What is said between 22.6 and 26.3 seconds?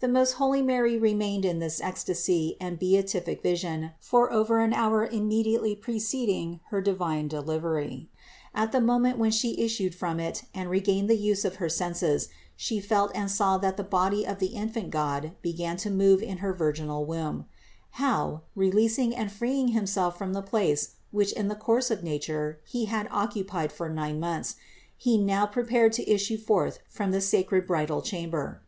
He had occupied for nine months, He now prepared to